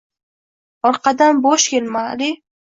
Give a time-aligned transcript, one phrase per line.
[0.91, 2.35] Orqadan Bo`sh kelma, Ali